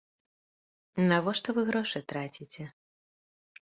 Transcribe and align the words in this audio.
Навошта 1.13 1.49
вы 1.59 1.69
грошы 1.71 2.05
траціце? 2.15 2.63